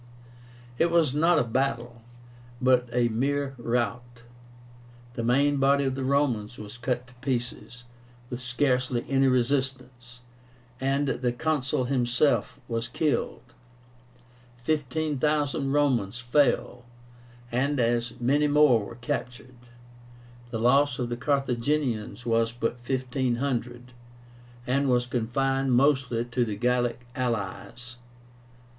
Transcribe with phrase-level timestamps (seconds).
[0.79, 2.01] It was not a battle,
[2.59, 4.23] but a mere rout.
[5.13, 7.83] The main body of the Romans was cut to pieces,
[8.31, 10.21] with scarcely any resistance,
[10.79, 13.43] and the Consul himself was killed.
[14.57, 16.83] Fifteen thousand Romans fell,
[17.51, 19.67] and as many more were captured.
[20.49, 23.91] The loss of the Carthaginians was but 1,500,
[24.65, 27.97] and was confined mostly to the Gallic allies.